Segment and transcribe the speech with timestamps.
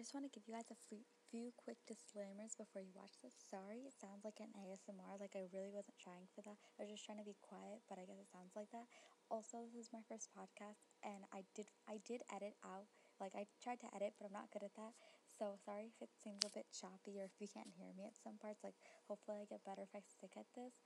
[0.00, 0.80] I just want to give you guys a
[1.28, 3.36] few quick disclaimers before you watch this.
[3.36, 5.20] Sorry, it sounds like an ASMR.
[5.20, 6.56] Like I really wasn't trying for that.
[6.80, 8.88] I was just trying to be quiet, but I guess it sounds like that.
[9.28, 12.88] Also, this is my first podcast, and I did I did edit out.
[13.20, 14.96] Like I tried to edit, but I'm not good at that.
[15.28, 18.16] So sorry if it seems a bit choppy or if you can't hear me at
[18.16, 18.64] some parts.
[18.64, 20.80] Like hopefully I get better if I stick at this.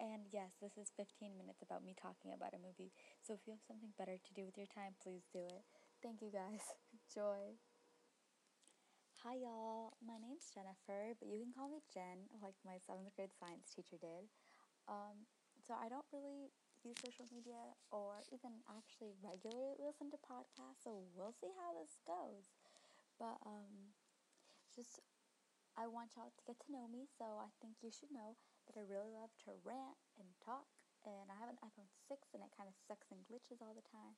[0.00, 2.96] And yes, this is 15 minutes about me talking about a movie.
[3.20, 5.68] So if you have something better to do with your time, please do it.
[6.00, 6.64] Thank you guys.
[6.96, 7.60] Enjoy.
[9.26, 13.34] Hi y'all, my name's Jennifer, but you can call me Jen, like my seventh grade
[13.34, 14.30] science teacher did.
[14.86, 15.26] Um,
[15.58, 16.54] so I don't really
[16.86, 17.58] use social media
[17.90, 22.54] or even actually regularly listen to podcasts, so we'll see how this goes.
[23.18, 23.98] But um,
[24.70, 25.02] just
[25.74, 28.38] I want y'all to get to know me, so I think you should know
[28.70, 30.70] that I really love to rant and talk.
[31.02, 33.90] And I have an iPhone 6 and it kind of sucks and glitches all the
[33.90, 34.14] time.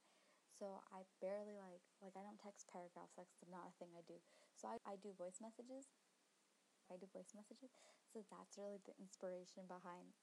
[0.58, 3.14] So I barely like like I don't text paragraphs.
[3.14, 4.18] That's not a thing I do.
[4.58, 5.86] So I, I do voice messages.
[6.90, 7.72] I do voice messages.
[8.12, 10.16] So that's really the inspiration behind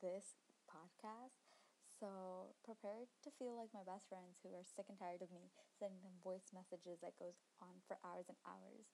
[0.00, 1.38] this podcast.
[1.86, 5.48] So prepare to feel like my best friends who are sick and tired of me
[5.78, 8.90] sending them voice messages that goes on for hours and hours.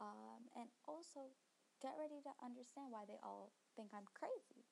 [0.00, 1.34] Um, and also
[1.82, 4.69] get ready to understand why they all think I'm crazy.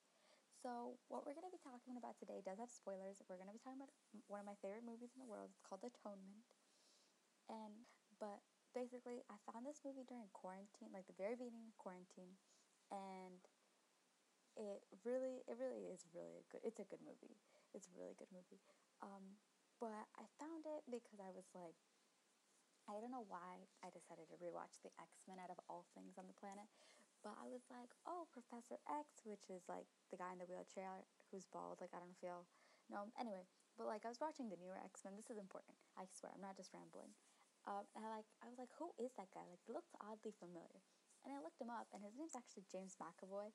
[0.59, 3.23] So, what we're going to be talking about today does have spoilers.
[3.31, 3.95] We're going to be talking about
[4.27, 5.55] one of my favorite movies in the world.
[5.55, 6.42] It's called Atonement.
[7.47, 7.87] And,
[8.19, 8.42] but
[8.75, 12.34] basically, I found this movie during quarantine, like the very beginning of quarantine.
[12.91, 13.39] And
[14.59, 17.39] it really, it really is really a good, it's a good movie.
[17.70, 18.59] It's a really good movie.
[18.98, 19.39] Um,
[19.78, 21.78] but I found it because I was like,
[22.91, 26.19] I don't know why I decided to rewatch the X Men out of all things
[26.19, 26.67] on the planet,
[27.29, 31.05] but I was like, oh, Professor X, which is like the guy in the wheelchair
[31.29, 31.77] who's bald.
[31.84, 32.48] Like, I don't feel.
[32.89, 33.45] No, anyway,
[33.77, 35.12] but like I was watching the newer X Men.
[35.12, 35.77] This is important.
[35.93, 37.12] I swear, I'm not just rambling.
[37.69, 39.45] Um, and I like, I was like, who is that guy?
[39.45, 40.81] Like, he looks oddly familiar.
[41.21, 43.53] And I looked him up, and his name's actually James McAvoy.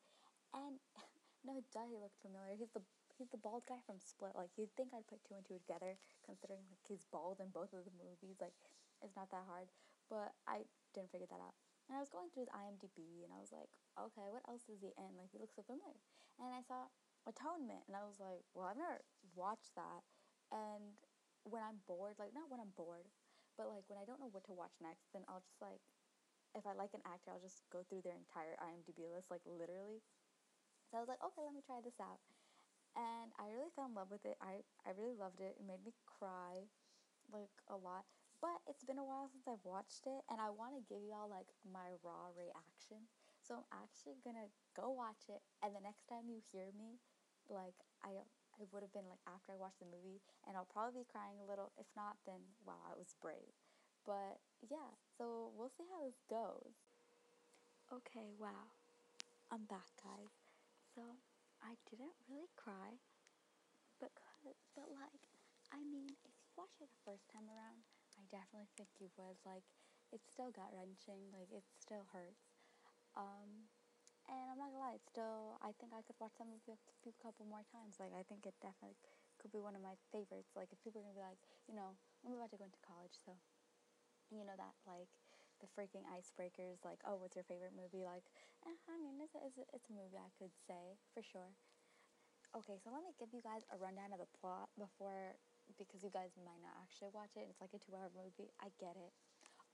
[0.54, 0.78] And
[1.48, 2.54] no, duh, he looked familiar.
[2.54, 2.86] He's the
[3.18, 4.38] he's the bald guy from Split.
[4.38, 7.73] Like, you'd think I'd put two and two together, considering like he's bald in both
[7.73, 8.38] of the movies.
[8.38, 8.54] Like,
[9.02, 9.73] it's not that hard.
[10.14, 11.58] But I didn't figure that out.
[11.88, 14.80] And I was going through his IMDb and I was like, okay, what else is
[14.80, 15.20] he in?
[15.20, 15.99] Like, he looks so familiar.
[16.39, 16.88] And I saw
[17.27, 19.04] Atonement and I was like, well, I've never
[19.36, 20.02] watched that.
[20.49, 20.95] And
[21.44, 23.11] when I'm bored, like, not when I'm bored,
[23.60, 25.83] but like when I don't know what to watch next, then I'll just like,
[26.55, 30.02] if I like an actor, I'll just go through their entire IMDb list, like literally.
[30.89, 32.21] So I was like, okay, let me try this out.
[32.94, 34.38] And I really fell in love with it.
[34.38, 35.58] I, I really loved it.
[35.58, 36.70] It made me cry
[37.33, 38.05] like a lot.
[38.43, 41.31] But it's been a while since I've watched it, and I want to give y'all
[41.31, 43.08] like my raw reaction.
[43.39, 46.99] So I'm actually gonna go watch it, and the next time you hear me,
[47.48, 48.11] like I
[48.59, 51.39] I would have been like after I watched the movie, and I'll probably be crying
[51.39, 51.71] a little.
[51.80, 53.55] If not, then wow, I was brave.
[54.03, 56.76] But yeah, so we'll see how this goes.
[57.95, 58.76] Okay, wow,
[59.55, 60.36] I'm back, guys.
[60.92, 61.15] So
[61.64, 62.99] I didn't really cry,
[64.03, 64.11] but
[64.76, 65.32] but like
[65.71, 67.87] I mean, if you watch it the first time around
[68.18, 69.38] I definitely think you would.
[69.46, 69.66] Like,
[70.12, 71.30] it's still gut wrenching.
[71.34, 72.54] Like, it still hurts.
[73.18, 73.70] Um,
[74.30, 75.60] and I'm not gonna lie, it's still.
[75.62, 78.00] I think I could watch of it a few couple more times.
[78.00, 78.98] Like, I think it definitely
[79.42, 80.54] could be one of my favorites.
[80.56, 83.16] Like, if people are gonna be like, you know, I'm about to go into college,
[83.16, 83.36] so
[84.32, 85.10] you know that like
[85.62, 86.84] the freaking icebreakers.
[86.84, 88.04] Like, oh, what's your favorite movie?
[88.04, 88.26] Like,
[88.68, 91.54] eh, I mean, it's it's a, it's a movie I could say for sure.
[92.54, 95.34] Okay, so let me give you guys a rundown of the plot before
[95.78, 97.48] because you guys might not actually watch it.
[97.50, 98.52] It's like a two hour movie.
[98.61, 99.14] I get it.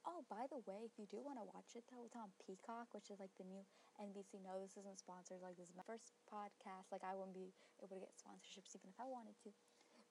[0.07, 2.91] Oh, by the way, if you do want to watch it though, it's on Peacock,
[2.95, 3.67] which is like the new
[3.99, 4.39] NBC.
[4.39, 5.43] No, this isn't sponsored.
[5.43, 6.87] Like this is my first podcast.
[6.91, 7.51] Like I wouldn't be
[7.83, 9.51] able to get sponsorships even if I wanted to.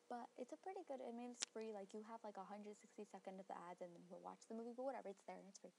[0.09, 1.01] But it's a pretty good.
[1.05, 1.73] I mean, it's free.
[1.73, 2.73] Like you have like 160
[3.09, 4.77] seconds of the ads, and then you watch the movie.
[4.77, 5.77] But whatever, it's there and it's free.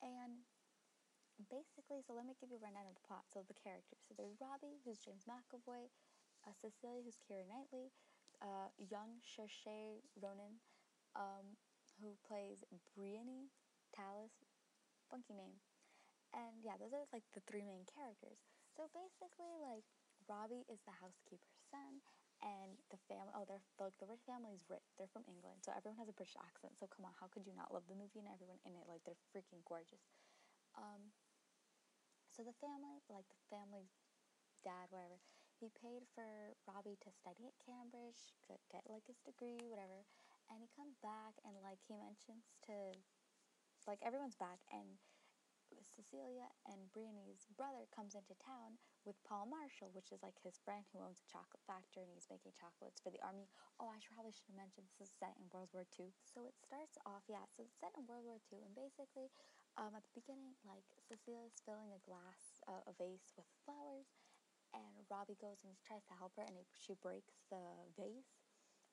[0.00, 0.44] And
[1.48, 3.28] basically, so let me give you a rundown of the plot.
[3.28, 4.00] So the characters.
[4.04, 5.88] So there's Robbie, who's James McAvoy,
[6.44, 7.92] uh, Cecilia, who's Keira Knightley,
[8.42, 10.60] uh, young Saoirse Ronan,
[11.16, 11.56] um,
[12.00, 12.64] who plays
[12.94, 13.48] Briony
[13.94, 14.32] Tallis,
[15.10, 15.58] funky name.
[16.34, 18.38] And yeah, those are like the three main characters.
[18.76, 19.86] So basically, like
[20.28, 22.02] Robbie is the housekeeper's son,
[22.44, 23.32] and the family.
[23.32, 24.84] Oh, they're like the rich family is rich.
[25.00, 26.76] They're from England, so everyone has a British accent.
[26.76, 28.84] So come on, how could you not love the movie and everyone in it?
[28.88, 30.04] Like they're freaking gorgeous.
[30.76, 31.16] Um,
[32.28, 33.96] so the family, like the family's
[34.60, 35.16] dad, whatever,
[35.56, 40.04] he paid for Robbie to study at Cambridge, get, get like his degree, whatever.
[40.52, 42.94] And he comes back and like he mentions to
[43.88, 44.98] like everyone's back and
[45.96, 50.86] Cecilia and Briony's brother comes into town with Paul Marshall, which is like his friend
[50.90, 53.50] who owns a chocolate factory and he's making chocolates for the army.
[53.80, 56.12] Oh, I probably should have mentioned this is set in World War II.
[56.22, 59.32] So it starts off, yeah, so it's set in World War II, and basically,
[59.76, 64.08] um, at the beginning, like Cecilia's filling a glass, uh, a vase with flowers,
[64.74, 67.62] and Robbie goes and tries to help her, and he, she breaks the
[67.94, 68.34] vase,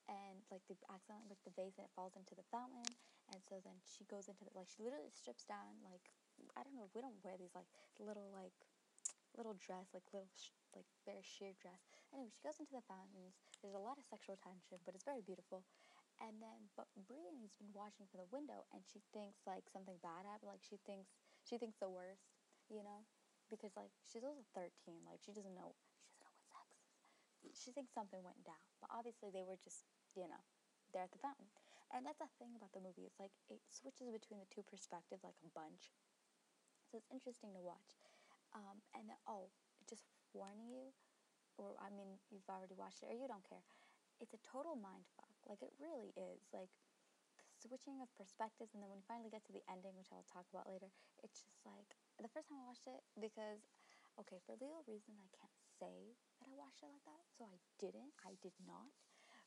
[0.10, 2.86] and like they accidentally break the vase, and it falls into the fountain,
[3.32, 6.04] and so then she goes into the, like she literally strips down like
[6.58, 6.90] I don't know.
[6.94, 7.70] We don't wear these like
[8.02, 8.54] little like
[9.38, 11.82] little dress, like little sh- like very sheer dress.
[12.14, 13.38] Anyway, she goes into the fountains.
[13.62, 15.66] There's a lot of sexual tension, but it's very beautiful.
[16.22, 20.26] And then, but Briony's been watching from the window, and she thinks like something bad
[20.30, 20.54] happened.
[20.54, 21.10] Like she thinks
[21.46, 22.30] she thinks the worst,
[22.70, 23.06] you know,
[23.54, 25.06] because like she's also 13.
[25.06, 26.90] Like she doesn't know she doesn't know what sex
[27.46, 27.56] is.
[27.56, 29.86] She thinks something went down, but obviously they were just
[30.18, 30.42] you know
[30.94, 31.50] there at the fountain.
[31.94, 33.06] And that's a thing about the movie.
[33.06, 35.94] It's like it switches between the two perspectives like a bunch.
[36.90, 38.02] So it's interesting to watch.
[38.54, 39.50] Um, and then, oh,
[39.90, 40.94] just warning you,
[41.58, 43.66] or I mean, you've already watched it, or you don't care.
[44.22, 45.34] It's a total mind fuck.
[45.46, 46.42] Like it really is.
[46.54, 46.70] Like
[47.64, 50.48] switching of perspectives, and then when you finally get to the ending, which I'll talk
[50.52, 50.92] about later,
[51.24, 53.64] it's just like the first time I watched it because,
[54.20, 57.58] okay, for legal reasons, I can't say that I watched it like that, so I
[57.80, 58.14] didn't.
[58.24, 58.92] I did not,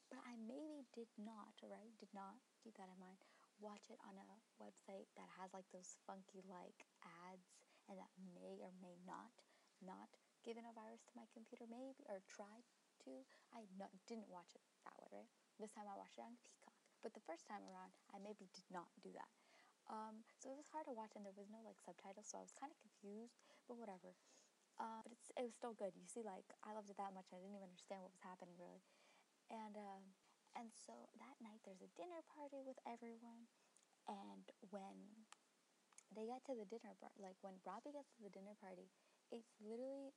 [0.08, 1.56] but I maybe did not.
[1.60, 1.92] Right?
[2.00, 3.20] Did not keep that in mind
[3.60, 4.30] watch it on a
[4.60, 6.84] website that has like those funky like
[7.28, 7.48] ads
[7.88, 9.32] and that may or may not
[9.80, 10.08] not
[10.44, 12.64] given a virus to my computer maybe or tried
[13.00, 15.30] to i not, didn't watch it that way right
[15.60, 16.65] this time i watched it on peacock
[17.06, 19.30] but the first time around i maybe did not do that
[19.86, 22.42] um, so it was hard to watch and there was no like subtitles so i
[22.42, 23.38] was kind of confused
[23.70, 24.18] but whatever
[24.82, 27.30] uh, but it's, it was still good you see like i loved it that much
[27.30, 28.82] i didn't even understand what was happening really
[29.46, 30.02] and um,
[30.56, 33.44] and so that night there's a dinner party with everyone.
[34.08, 35.28] And when
[36.14, 38.88] they get to the dinner party, like when Robbie gets to the dinner party,
[39.28, 40.16] it's literally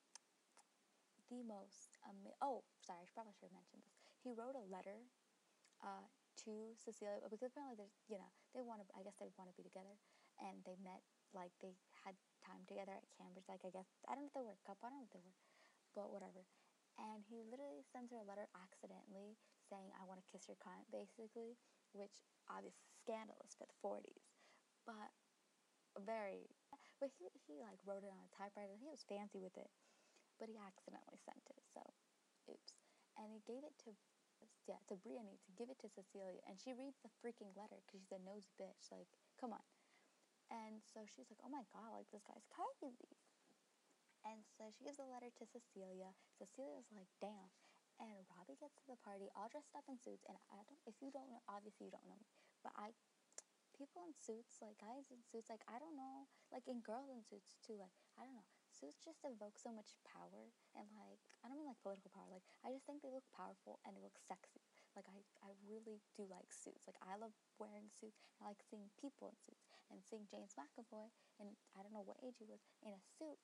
[1.27, 1.99] the most.
[2.39, 3.99] Oh, sorry, I probably should have mentioned this.
[4.23, 5.03] He wrote a letter
[5.83, 6.07] uh,
[6.45, 8.85] to Cecilia because apparently there's, you know, they want to.
[8.95, 9.95] I guess they want to be together,
[10.39, 11.01] and they met
[11.35, 11.75] like they
[12.05, 12.15] had
[12.45, 13.47] time together at Cambridge.
[13.49, 14.87] Like I guess I don't know if they were a couple.
[14.87, 15.37] I don't know if they were,
[15.95, 16.43] but whatever.
[16.99, 19.39] And he literally sends her a letter accidentally
[19.71, 21.55] saying, I want to kiss your cunt, basically,
[21.95, 24.27] which obviously scandalous for the 40s,
[24.85, 25.11] but
[26.05, 26.49] very,
[26.99, 28.75] but he, he like wrote it on a typewriter.
[28.79, 29.69] He was fancy with it,
[30.39, 31.81] but he accidentally sent it, so
[32.51, 32.73] oops.
[33.17, 33.91] And he gave it to,
[34.69, 38.05] yeah, to Briony to give it to Cecilia, and she reads the freaking letter because
[38.05, 39.09] she's a nosy bitch, like,
[39.41, 39.65] come on.
[40.53, 43.17] And so she's like, oh my god, like, this guy's crazy.
[44.21, 46.13] And so she gives the letter to Cecilia.
[46.37, 47.49] Cecilia's like, damn.
[47.97, 50.23] And Robbie gets to the party all dressed up in suits.
[50.29, 52.29] And I don't, if you don't know, obviously you don't know me,
[52.61, 52.93] but I,
[53.73, 57.23] people in suits, like guys in suits, like I don't know, like in girls in
[57.23, 58.49] suits too, like I don't know.
[58.79, 62.31] Suits just evoke so much power and like I don't mean like political power.
[62.31, 64.63] Like I just think they look powerful and they look sexy.
[64.95, 66.87] Like I, I really do like suits.
[66.87, 68.23] Like I love wearing suits.
[68.39, 71.11] I like seeing people in suits and seeing James McAvoy
[71.43, 73.35] and I don't know what age he was in a suit.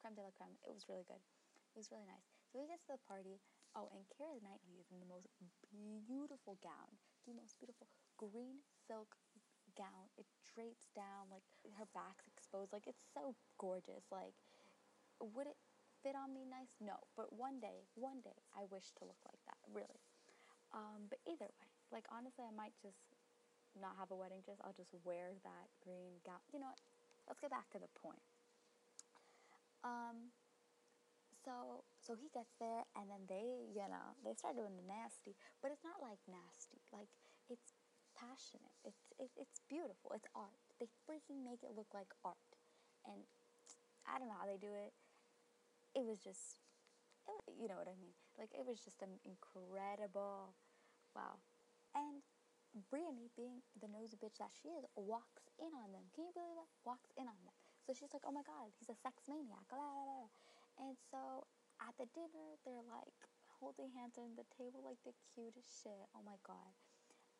[0.00, 0.56] Creme de la creme.
[0.64, 1.20] It was really good.
[1.20, 2.24] It was really nice.
[2.48, 5.32] So he gets to the party Oh, and Keira Knightley is in the most
[5.72, 7.88] beautiful gown, the most beautiful
[8.20, 9.16] green silk
[9.72, 10.12] gown.
[10.20, 11.44] It drapes down, like
[11.80, 12.76] her back's exposed.
[12.76, 14.04] Like it's so gorgeous.
[14.12, 14.36] Like,
[15.22, 15.58] would it
[16.02, 16.74] fit on me nice?
[16.82, 19.60] No, but one day, one day, I wish to look like that.
[19.70, 20.02] Really.
[20.74, 23.14] Um, but either way, like honestly, I might just
[23.78, 24.58] not have a wedding dress.
[24.64, 26.42] I'll just wear that green gown.
[26.52, 26.82] You know what?
[27.28, 28.20] Let's get back to the point.
[29.84, 30.32] Um,
[31.44, 35.34] so so he gets there and then they you know they start doing the nasty
[35.58, 37.10] but it's not like nasty like
[37.50, 37.74] it's
[38.14, 42.38] passionate it's it, it's beautiful it's art they freaking make it look like art
[43.08, 43.26] and
[44.06, 44.94] i don't know how they do it
[45.94, 46.60] it was just
[47.60, 50.54] you know what i mean like it was just an incredible
[51.14, 51.38] wow
[51.94, 52.24] and
[52.88, 56.08] Briony, being the nosy bitch that she is, walks in on them.
[56.16, 56.72] Can you believe that?
[56.88, 57.52] Walks in on them.
[57.84, 59.68] So she's like, oh my god, he's a sex maniac.
[60.80, 61.44] And so
[61.84, 63.20] at the dinner, they're like
[63.60, 66.08] holding hands on the table like the cutest shit.
[66.16, 66.72] Oh my god.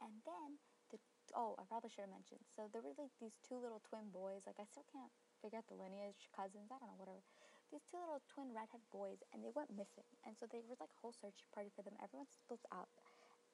[0.05, 0.61] And then
[0.93, 1.01] the
[1.33, 2.45] oh, I probably should have mentioned.
[2.53, 4.45] So there were like these two little twin boys.
[4.45, 6.69] Like I still can't figure out the lineage, cousins.
[6.69, 7.25] I don't know, whatever.
[7.73, 10.05] These two little twin redhead boys, and they went missing.
[10.29, 11.97] And so there was like a whole search party for them.
[12.05, 12.93] Everyone splits up,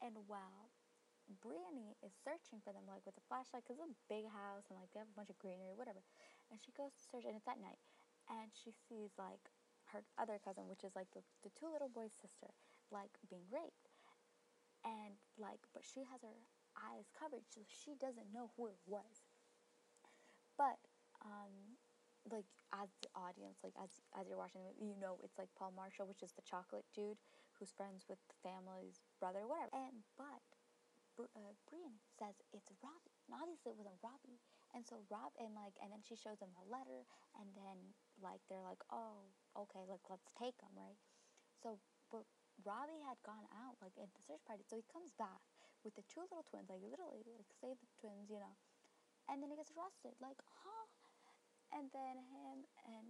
[0.03, 0.75] and while
[1.39, 4.77] Briony is searching for them, like with a flashlight, because it's a big house and
[4.81, 6.03] like they have a bunch of greenery, whatever.
[6.51, 7.79] And she goes to search, and it's at night,
[8.27, 9.55] and she sees like
[9.95, 12.51] her other cousin, which is like the, the two little boys' sister,
[12.91, 13.95] like being raped.
[14.83, 16.43] And like, but she has her
[16.75, 19.31] eyes covered, so she doesn't know who it was.
[20.59, 20.83] But
[21.23, 21.77] um,
[22.32, 25.50] like as the audience, like as as you're watching the movie, you know it's like
[25.56, 27.18] Paul Marshall, which is the chocolate dude
[27.56, 29.73] who's friends with the family's brother, whatever.
[29.75, 30.44] And but
[31.18, 34.38] uh, Brian says it's Robbie, and obviously it wasn't Robbie.
[34.76, 37.02] And so Rob and like, and then she shows him the letter,
[37.40, 39.26] and then like they're like, oh,
[39.58, 40.99] okay, like let's take him, right?
[41.58, 41.82] So,
[42.12, 42.23] but
[42.62, 45.42] Robbie had gone out like in the search party, so he comes back
[45.82, 48.54] with the two little twins, like literally like save the twins, you know,
[49.26, 50.77] and then he gets arrested, like huh?
[51.73, 53.09] And then him and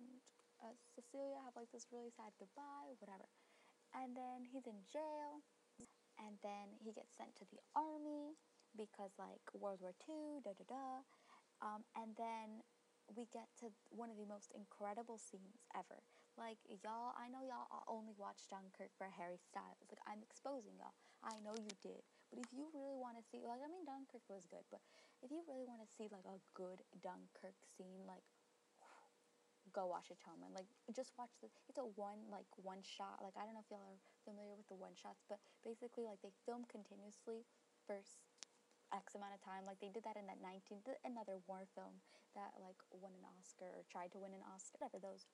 [0.59, 3.27] uh, Cecilia have like this really sad goodbye, whatever.
[3.95, 5.41] And then he's in jail,
[6.19, 8.37] and then he gets sent to the army
[8.77, 10.89] because like World War II, da da da.
[11.59, 12.63] Um, and then
[13.11, 16.05] we get to one of the most incredible scenes ever.
[16.37, 19.83] Like y'all, I know y'all only watch Dunkirk for Harry Styles.
[19.91, 20.95] Like I'm exposing y'all.
[21.25, 22.05] I know you did.
[22.31, 24.85] But if you really want to see, like I mean, Dunkirk was good, but
[25.25, 28.23] if you really want to see like a good Dunkirk scene, like
[29.73, 30.55] go watch Atonement.
[30.55, 33.21] Like just watch the it's a one like one shot.
[33.25, 36.21] Like I don't know if y'all are familiar with the one shots, but basically like
[36.23, 37.45] they film continuously
[37.87, 38.01] for
[38.93, 39.69] X amount of time.
[39.69, 42.01] Like they did that in that 19 th- another war film
[42.37, 45.29] that like won an Oscar or tried to win an Oscar, whatever those.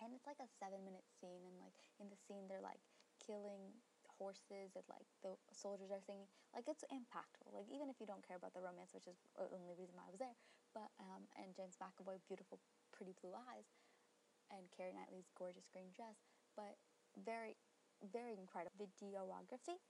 [0.00, 2.80] And it's like a seven minute scene, and like in the scene they're like
[3.20, 3.76] killing
[4.16, 6.28] horses and like the soldiers are singing.
[6.56, 7.52] Like it's impactful.
[7.52, 10.08] Like even if you don't care about the romance, which is the only reason why
[10.08, 10.36] I was there,
[10.72, 12.60] but um and James McAvoy, beautiful
[13.00, 13.72] pretty blue eyes
[14.52, 16.20] and Keira Knightley's gorgeous green dress,
[16.52, 16.76] but
[17.16, 17.56] very,
[18.04, 18.92] very incredible.
[19.00, 19.80] Videography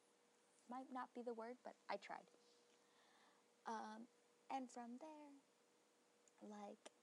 [0.70, 2.30] might not be the word, but I tried.
[3.66, 4.06] Um,
[4.46, 5.34] and from there,
[6.46, 6.94] like,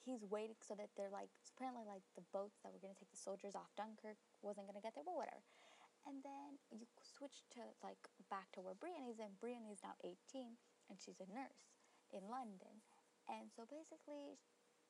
[0.00, 3.20] he's waiting so that they're like, apparently, like, the boats that were to take the
[3.20, 5.44] soldiers off Dunkirk wasn't to get there, but whatever.
[6.08, 8.00] And then you switch to, like,
[8.32, 9.36] back to where Briony's in.
[9.36, 10.56] Briony's now 18,
[10.88, 11.76] and she's a nurse
[12.08, 12.80] in London.
[13.28, 14.40] And so basically,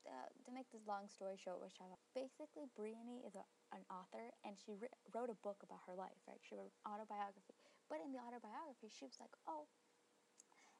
[0.07, 4.33] uh, to make this long story short, which I basically Briony is a, an author
[4.45, 6.40] and she ri- wrote a book about her life, right?
[6.40, 7.57] She wrote autobiography,
[7.88, 9.69] but in the autobiography, she was like, oh.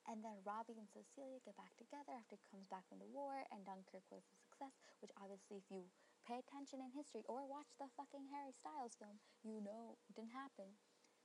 [0.09, 3.45] And then Robbie and Cecilia get back together after he comes back from the war,
[3.53, 4.73] and Dunkirk was a success.
[4.99, 5.87] Which obviously, if you
[6.25, 10.73] pay attention in history or watch the fucking Harry Styles film, you know didn't happen.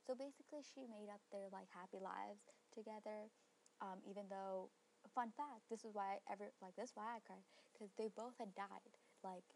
[0.04, 3.32] So basically, she made up their like happy lives together,
[3.80, 4.70] um, even though
[5.12, 8.08] fun fact this is why I ever like this is why I cried because they
[8.12, 8.94] both had died.
[9.22, 9.46] Like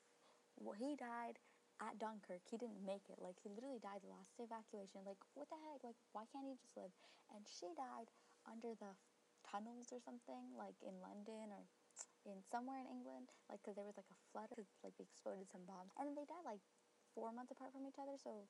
[0.60, 1.40] well, he died
[1.80, 2.44] at Dunkirk.
[2.44, 3.18] He didn't make it.
[3.22, 5.06] Like he literally died the last evacuation.
[5.08, 5.80] Like what the heck?
[5.82, 6.92] Like why can't he just live?
[7.32, 8.10] And she died
[8.44, 8.92] under the
[9.46, 11.64] tunnels or something like in London or
[12.28, 15.48] in somewhere in England like because there was like a flood because like they exploded
[15.48, 15.92] some bombs.
[15.96, 16.62] And they died like
[17.16, 18.46] four months apart from each other so.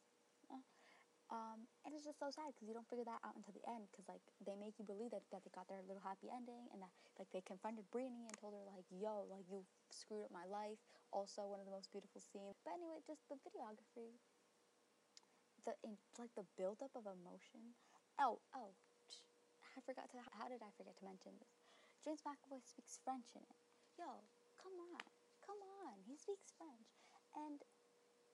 [1.31, 3.87] Um, and it's just so sad because you don't figure that out until the end
[3.87, 6.83] because like they make you believe that, that they got their little happy ending and
[6.83, 6.91] that
[7.23, 9.63] like they confronted Briony and told her like yo like you
[9.95, 10.83] screwed up my life.
[11.15, 12.59] Also one of the most beautiful scenes.
[12.67, 14.19] But anyway just the videography.
[15.63, 17.79] The in, like the buildup of emotion.
[18.19, 18.75] Oh oh
[19.79, 21.55] I forgot to how did I forget to mention this?
[22.03, 23.59] James McAvoy speaks French in it.
[23.95, 24.27] Yo
[24.59, 25.07] come on
[25.47, 26.91] come on he speaks French.
[27.39, 27.63] And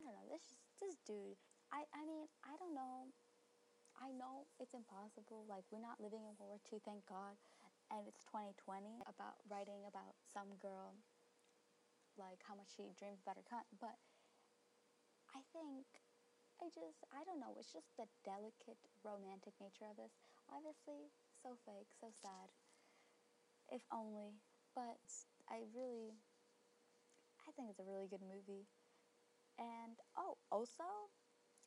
[0.00, 1.36] I don't know this this dude
[1.72, 3.12] I, I mean, I don't know.
[4.00, 5.44] I know it's impossible.
[5.48, 7.36] Like, we're not living in World War II, thank God.
[7.90, 10.94] And it's 2020 about writing about some girl,
[12.18, 13.66] like how much she dreams about her cunt.
[13.80, 13.96] But
[15.30, 15.86] I think,
[16.60, 17.54] I just, I don't know.
[17.58, 20.12] It's just the delicate, romantic nature of this.
[20.50, 22.50] Obviously, so fake, so sad.
[23.68, 24.40] If only.
[24.74, 24.98] But
[25.48, 26.18] I really,
[27.48, 28.66] I think it's a really good movie.
[29.58, 30.84] And, oh, also,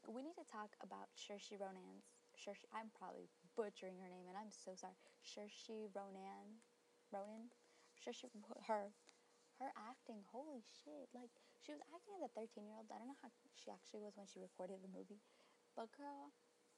[0.08, 2.08] we need to talk about Saoirse Ronan's.
[2.38, 3.28] Saoirse, I'm probably
[3.58, 4.96] butchering her name, and I'm so sorry.
[5.26, 6.64] Saoirse Ronan,
[7.12, 7.52] Ronan,
[8.00, 8.30] Saoirse,
[8.70, 8.94] her,
[9.60, 10.24] her acting.
[10.32, 11.12] Holy shit!
[11.12, 12.88] Like she was acting as a 13 year old.
[12.88, 15.20] I don't know how she actually was when she recorded the movie,
[15.76, 16.32] but girl,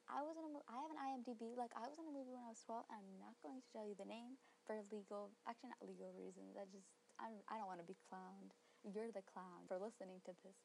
[0.10, 0.66] I was in a movie.
[0.66, 1.54] I have an IMDb.
[1.54, 2.90] Like I was in a movie when I was 12.
[2.90, 4.36] and I'm not going to tell you the name
[4.66, 6.58] for legal, actually not legal reasons.
[6.58, 6.90] I just
[7.22, 8.58] I'm, I don't want to be clowned.
[8.82, 10.58] You're the clown for listening to this,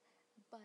[0.48, 0.64] but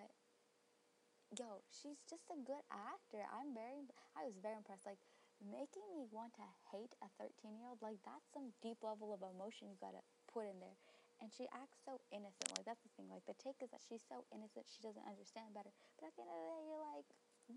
[1.40, 3.24] yo, she's just a good actor.
[3.32, 3.88] I'm very,
[4.20, 4.84] I was very impressed.
[4.84, 5.00] Like,
[5.40, 9.24] making me want to hate a 13 year old, like, that's some deep level of
[9.24, 10.76] emotion you gotta put in there.
[11.24, 12.50] And she acts so innocent.
[12.58, 13.08] Like, that's the thing.
[13.08, 15.72] Like, the take is that she's so innocent, she doesn't understand better.
[15.96, 17.08] But at the end of the day, you're like,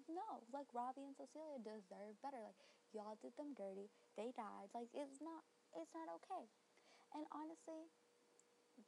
[0.07, 2.38] no, like, Robbie and Cecilia deserve better.
[2.45, 2.61] Like,
[2.95, 3.90] y'all did them dirty.
[4.14, 4.71] They died.
[4.71, 5.43] Like, it's not,
[5.75, 6.47] it's not okay.
[7.16, 7.90] And honestly,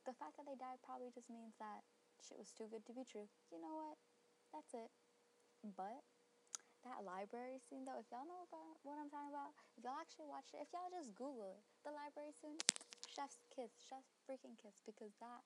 [0.07, 1.83] the fact that they died probably just means that
[2.23, 3.27] shit was too good to be true.
[3.49, 3.97] You know what?
[4.53, 4.91] That's it.
[5.65, 6.03] But
[6.87, 10.31] that library scene though, if y'all know about what I'm talking about, if y'all actually
[10.31, 12.59] watched it, if y'all just Google it, the library scene,
[13.11, 15.43] chef's kiss, chef's freaking kiss, because that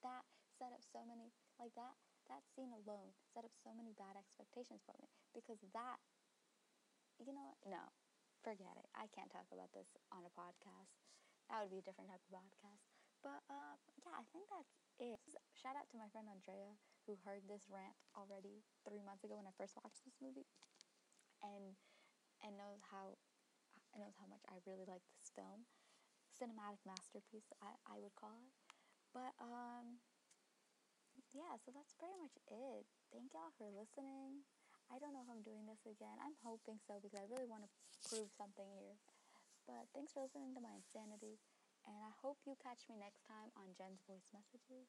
[0.00, 0.24] that
[0.56, 1.96] set up so many like that
[2.28, 6.00] that scene alone set up so many bad expectations for me because that
[7.20, 7.58] you know what?
[7.68, 7.82] No,
[8.42, 8.88] forget it.
[8.96, 10.90] I can't talk about this on a podcast.
[11.48, 12.82] That would be a different type of podcast.
[13.22, 15.20] But um, yeah, I think that's it.
[15.54, 19.48] Shout out to my friend Andrea who heard this rant already three months ago when
[19.48, 20.48] I first watched this movie,
[21.44, 21.76] and
[22.42, 23.16] and knows how
[23.94, 25.68] knows how much I really like this film,
[26.34, 27.46] cinematic masterpiece.
[27.62, 28.52] I, I would call it.
[29.14, 30.02] But um,
[31.30, 32.86] yeah, so that's pretty much it.
[33.14, 34.42] Thank y'all for listening.
[34.92, 36.18] I don't know if I'm doing this again.
[36.20, 37.70] I'm hoping so because I really want to
[38.04, 38.98] prove something here.
[39.64, 41.40] But thanks for listening to my insanity.
[41.88, 44.88] And I hope you catch me next time on Jen's voice messages.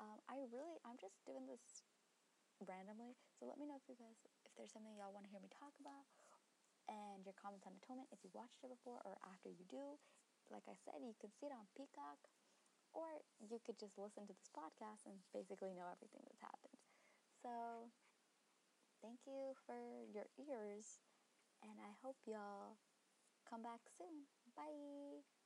[0.00, 1.84] Um, I really, I'm just doing this
[2.64, 3.14] randomly.
[3.38, 4.16] So let me know if you guys,
[4.48, 6.08] if there's something y'all want to hear me talk about.
[6.90, 10.00] And your comments on Atonement if you watched it before or after you do.
[10.50, 12.18] Like I said, you can see it on Peacock.
[12.92, 16.78] Or you could just listen to this podcast and basically know everything that's happened.
[17.42, 17.88] So
[19.02, 19.76] thank you for
[20.12, 21.00] your ears,
[21.62, 22.76] and I hope y'all
[23.48, 24.26] come back soon.
[24.56, 25.30] Bye.